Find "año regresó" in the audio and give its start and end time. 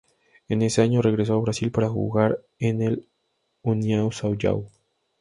0.81-1.35